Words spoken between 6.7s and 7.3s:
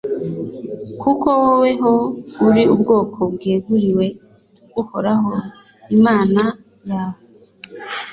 yawe.